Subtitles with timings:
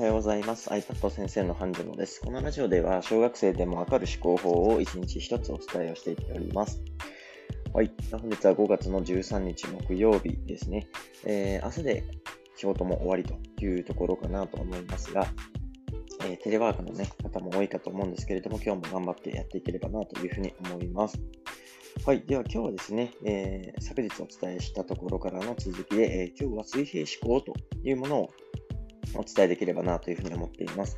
[0.00, 0.70] はようございます。
[0.70, 2.22] iPad 先生のハンジョノです。
[2.22, 6.82] このラジオでは、小学生でもわかる思考法を一日一つお伝えをしていっております。
[7.74, 7.92] はい。
[8.10, 10.88] 本日は5月の13日木曜日ですね。
[11.26, 12.04] えー、明日で
[12.56, 15.26] 仕事も終わりというところかなと思いますが、
[16.24, 21.20] えー、テレワークの、ね、方も多いかと思うんですけれども、今日も頑張ってやっていければなというふうに思います。
[22.06, 22.22] はい。
[22.22, 27.52] では今日はですね、えー、昨日お伝えしたところからの続きで、えー、今日は水平思考と
[27.84, 28.30] いうものを
[29.14, 30.96] お伝えできればなというふうに思っています。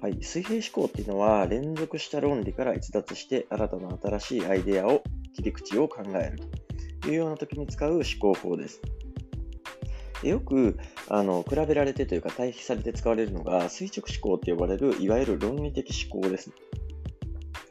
[0.00, 0.18] はい。
[0.22, 5.02] 水平思考っていうのは、連続した論理から逸脱して新たな新しいアイデアを、
[5.34, 6.40] 切り口を考える
[7.02, 8.80] というような時に使う思考法です。
[10.22, 10.78] よく
[11.08, 16.50] あの比べられてというか対比されて使われるのが垂直思考と呼ばれるいわゆる論理的思考です。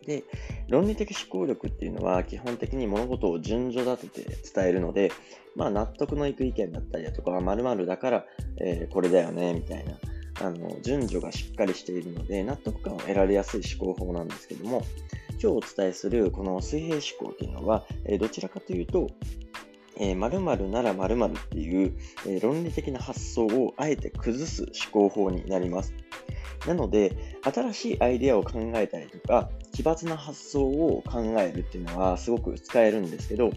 [0.05, 0.23] で、
[0.69, 5.11] 論理的思考力っていうのは基本的に物事を順序立てて伝えるので、
[5.55, 8.25] まあ納得のいく意見だったりだとか、〇〇だから、
[8.57, 9.97] えー、これだよね、みたいな、
[10.41, 14.83] あの、順序がしっかりしているので、納得感を得られやすい思考法なんですけども、
[15.31, 19.07] 今日お伝えするこの水平思考っていうのは、え、どちらかというと、
[19.97, 21.97] えー、〇〇なら〇〇っていう、
[22.27, 25.93] え、論理的な発想をあえて崩す思考法になります。
[26.67, 33.51] なので、新しいアイデアを考えたりとか、奇抜な発想を考えるっていうのはすごく使えるんですけど、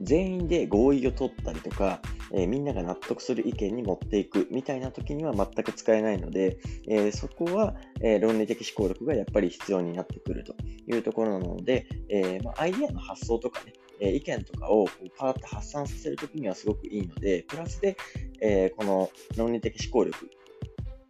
[0.00, 2.00] 全員で合意を取ったりとか、
[2.32, 10.54] えー、みんなが納得する意見に持っていくみたいな時には全く使えないので、えー、そこは、え、論理的思考力がやっぱり必要になってくると
[10.86, 17.96] いうところなので、えま、アイデアの発想とかね、え意見とかをパーッと発散させるときにはすごくいいので、プラスで、
[18.40, 20.28] えこの論理的思考力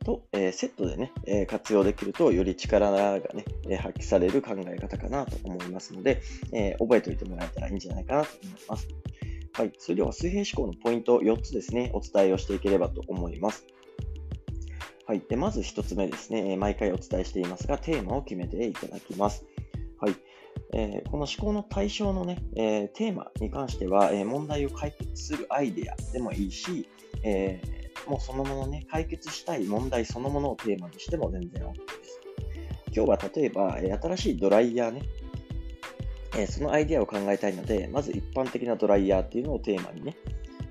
[0.05, 6.21] と、えー、セットでね、えー、活用できると、より力がね、えー、発揮される考え方かなと思いますので、
[6.53, 8.89] え覚えておいてもらえたらいいんじゃないかなと思います。
[9.55, 9.73] はい。
[9.79, 13.67] それでは水平思考のポイント4つですね、お伝えをしていければと思います。
[15.07, 15.21] はい。
[15.29, 19.45] で、まず1つ目ですね、毎回お伝えしていますが、テーマを決めていただきます。
[20.01, 20.15] はい。
[20.73, 26.89] えー、この思考の対象のね、えー、テーマに関しては、えー、問題を解決するアイデアでもいいし、
[27.23, 27.61] え
[28.09, 32.21] もうそのものね、解決したい問題そのものをテーマにしても全然 OK です。
[32.95, 35.03] 今日は例えば、え新しいドライヤーね、
[36.37, 40.17] えそのアイデアを考えたいので、まず一般的なドライヤーっていうのをテーマにね、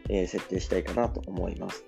[0.10, 1.86] え設定したいかなと思います。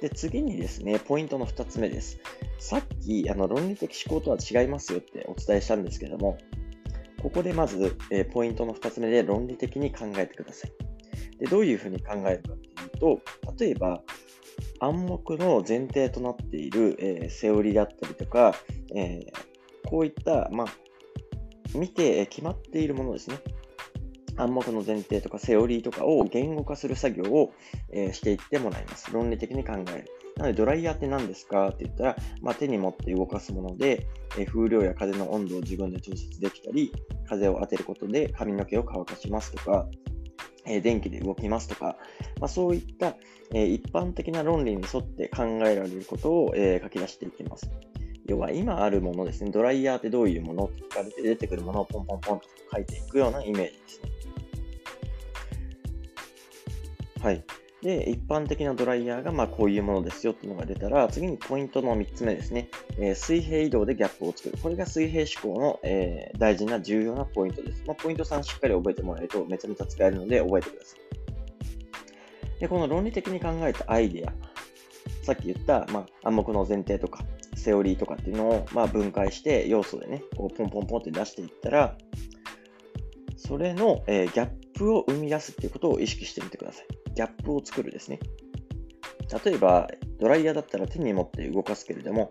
[0.00, 2.18] で、次にですね、ポイントの2つ目です。
[2.58, 6.38] さっき、あの、論理的思考とは違いますよってお伝えしたんですけども、
[7.22, 10.72] ここでまず、えポイントの2つ目で論理的に考えてください。
[11.38, 13.20] で、どういうふうに考えるかっていうと、
[13.58, 14.02] 例えば、
[14.80, 18.54] 暗黙の前提となっている、えー、セオリーだったりとか、
[18.94, 20.66] えー、こういった、まあ、
[21.74, 23.38] 見て決まっているものですね。
[24.36, 27.52] 暗黙の前提とかセオリーとかを言語化する作業を、
[27.92, 29.12] えー、していってもらいます。
[29.12, 30.08] 論理的に考える。
[30.36, 34.06] なので、ドライヤーって何ですかって言ったら、まあ、手に持って動かすもので、
[34.38, 36.92] えー、風量や風の温度を自分で調節できたり、
[37.28, 39.86] 風を当てることで髪の毛を乾かしますとか、
[40.64, 41.96] えー、電気で動きますとか、
[42.40, 43.16] まあ、そういった、
[43.54, 47.70] え、一般的な論理に沿って考えられることを、え、書き出していきます。
[48.26, 54.12] 要は今あるものですね、ドライヤーってどういうものって聞かれて出てくるものをポンポンポンと書いていくようなイメージですね。
[57.22, 57.44] はい。
[57.82, 62.68] で、一般的なドライヤーがまあこういうものですよっていうのが出たら、次にポイントの3つ目ですね。
[62.96, 64.58] えー、水平移動でギャップを作る。
[64.62, 67.82] これが水平思考の、えー、大事な重要なポイントです。
[67.86, 72.60] まあ、ポイント3しっかり覚えてもらえるとめちゃめちゃ使えるので覚えてください。
[72.60, 74.32] で、この論理的に考えたアイデア。
[75.24, 77.24] さっき言った、まあ、暗黙の前提とか、
[77.54, 81.96] セオリーとかっていうのを、まあ、分解して要素でね、こうポンポンポンって出していったら、
[83.36, 86.86] それの、えー、ギャップを生み出すっていうことを意識してみてください。
[87.14, 88.20] ギャップを作るですね。
[89.44, 89.88] 例えば、
[90.20, 92.30] ドライヤーだったら手に持って動かすけれども、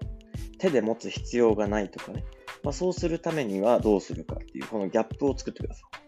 [0.57, 2.23] 手で持つ必要がないとかね、
[2.63, 6.01] まあ、そうするためにはどうするかっていう、このギャップを作ってください。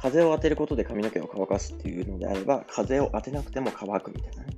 [0.00, 4.56] 風を当てることで髪の毛を乾かすっていうのであれば、風を当てなくても乾くみたいなね。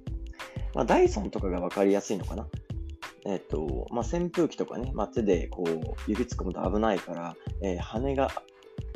[0.75, 2.47] まあ、ダイソンとかが分かりやすいのかな。
[3.27, 5.71] えっ、と、まあ、扇風機とかね、まあ、手でこう、
[6.07, 8.31] 指突っ込むと危ないから、えー、羽が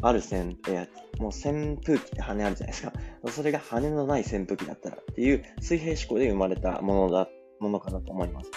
[0.02, 2.92] ある扇、えー、もう扇風機って羽あるじゃないですか。
[3.30, 7.28] それが羽のない扇風機だったらっていう水平思考で生まれたものだ、
[7.60, 8.50] ものかなと思います。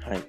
[0.00, 0.20] はい。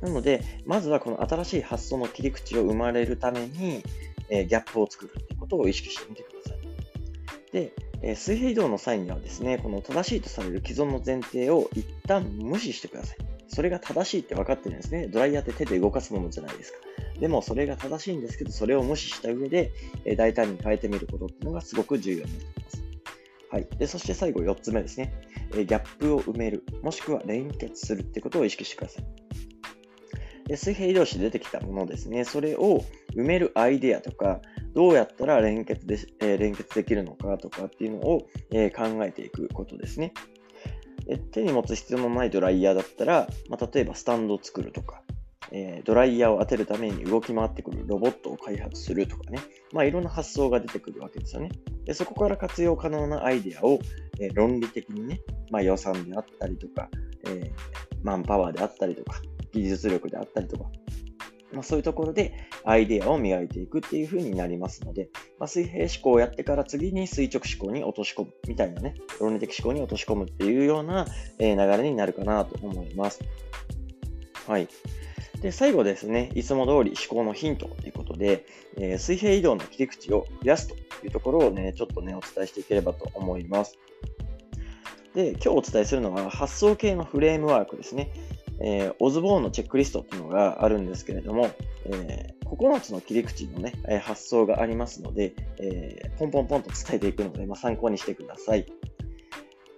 [0.00, 3.82] なので、まずはこの新しい発想の切り口を生まれるために、
[4.28, 7.52] えー、ギャップを作るってことを意識してみてください。
[7.52, 7.72] で、
[8.02, 13.29] えー、水平移動の際にはですね、この正しいとされる既存の前提を一旦無視してください。
[13.50, 15.08] それが正しいって分かってるんですね。
[15.08, 16.78] ドライヤーって手で動かすものじゃないですか。
[17.18, 19.72] でもそれが正しいんですけど、それを無視した上で、
[20.04, 22.82] え大胆に変えてみることっていうのがすごく重要になってきます。
[23.50, 23.68] はい。
[23.78, 25.12] で、そして最後4つ目ですね。
[25.56, 29.04] えギャップを埋める、もしくは連結するってことを意識してください。
[30.46, 32.24] で水平移動して出てきたものですね。
[32.24, 34.40] それを埋めるアイデアとか、
[34.74, 40.12] どうやったら連結で,、え、連結できるのかとかっていうのを、え、考えていくことですね。
[41.32, 45.02] 手に持つ必要のないドライヤーだったら、まあ、例えばスタンドを作るとか、
[45.52, 49.40] えー、ドライヤーを当てるために動き回ってくるロボットを開発するとかね、
[49.72, 51.50] まあ、いろんな発想が出てくるわけですよね。
[51.84, 53.80] でそこから活用可能なアイデアを、
[54.20, 55.20] えー、論理的にね、
[55.50, 56.88] まあ、予算であったりとか、
[57.26, 57.50] えー、
[58.02, 59.20] マンパワーであったりとか、
[59.52, 60.66] 技術力であったりとか、
[61.52, 65.08] まあ、そういうところでアイデアを磨いていくっていう風になりますので、
[65.38, 71.06] まあ、水平思考をやってから次に垂直思考に落とし込むみたいなね、論理的思考に落とし込むっていうような、
[71.38, 73.20] え流れになるかなと思います。
[74.46, 74.68] はい。
[75.40, 78.44] で、最後ですね、いつも通り思考のヒントということで、
[78.76, 80.74] えー、水平移動の切り口を増やすと
[81.04, 83.78] いうところをね、ちょっとね、お伝えしていければと思います。
[85.14, 88.12] で、今日お伝えするのは発想系のフレームワークですね。
[88.60, 91.50] えー、オズボーンのチェックリストっていうのがあるんですけれども、
[91.86, 98.66] えー、9つの切り口のね、え発想がありますので、えー、ポンポンポンと伝えていくので、まあ、参考にしてください。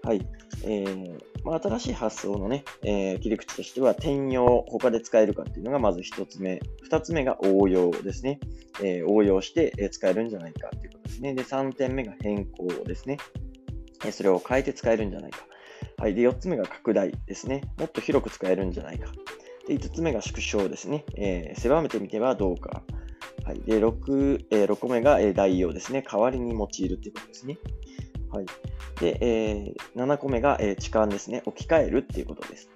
[0.02, 0.26] はい。
[0.64, 6.61] えーまあ、新しい発想のね、えー、切り口としては、転用、他で使えるかっていうのがまず1つ目。
[6.88, 8.38] 2つ目が応用ですね。
[8.81, 11.35] えー、応用して使えるんじゃないかっていうことですね。
[11.35, 13.19] で、3点目が変更ですね。
[14.11, 15.38] それを変えて使えるんじゃないか。
[16.02, 16.16] はい。
[16.16, 17.62] で、4つ目が拡大ですね。
[17.78, 19.12] もっと広く使えるんじゃないか。
[19.69, 21.04] で、5つ目が縮小ですね。
[21.14, 22.82] えー、狭めてみてはどうか。
[23.44, 23.60] はい。
[23.60, 26.02] で、6、えー、6個目が、え代用ですね。
[26.02, 27.56] 代わりに用いるということですね。
[28.32, 28.46] はい。
[28.99, 31.44] で、えー、7個目が、えー、痴漢ですね。
[31.46, 32.69] 置き換えるっていうことです。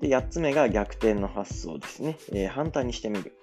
[0.00, 2.16] で、8つ目が逆転の発想ですね。
[2.32, 3.36] えー、反対にしてみる。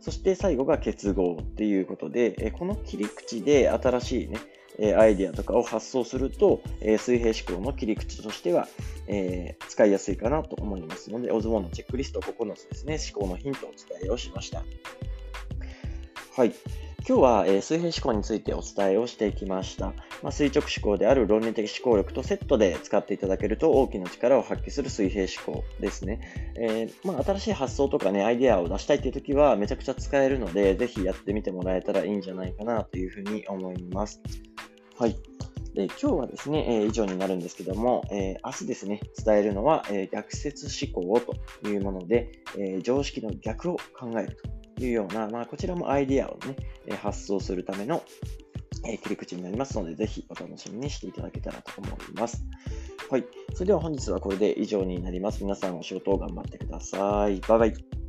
[0.00, 4.38] そして最後が結合っていうことで、えこの切り口で新しいね、
[4.78, 8.68] えアイディアとかを発想すると、え水平思考の切り口としては、
[9.06, 14.62] えー、使いやすいかなと思いますので、オズボンのチェックリスト9つですね、思考のヒントをお伝えをしました。
[16.36, 16.52] はい。
[17.06, 19.92] 今日は、えー、水平思考についてお伝えをしていきました。
[20.22, 26.54] まあ、垂直思考である論理的思考力とセットで使っていただけると大きな力を発揮する水平思考ですね。
[26.56, 34.22] えー、まあ、新しい発想とかね、アイデアを出したいっていう時はめちゃくちゃ使えるので、ぜひやってみてもらえたらいいんじゃないかなというふうに思います。
[34.96, 35.16] はい。
[35.74, 41.20] で今日はですね、えー、以上になるんですけども、えー、明日ですね、伝えるのは、えー、逆説思考
[41.62, 44.38] というもので、え常識の逆を考える
[44.76, 46.54] というような、まあ、こちらもアイディアをね、
[46.86, 48.04] え発想するための、
[48.86, 52.44] え切り口になりますので、ぜひお楽しみにしていただけたらと思います。
[53.10, 53.24] はい。
[53.54, 55.42] それでは本日はこれで以上になります。
[55.42, 57.40] 皆さんお仕事を頑張ってください。
[57.40, 58.03] バイバイ。